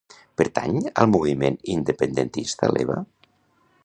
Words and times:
Pertany 0.41 0.77
al 1.01 1.09
moviment 1.15 1.59
independentista 1.75 2.71
l'Eva? 2.73 2.97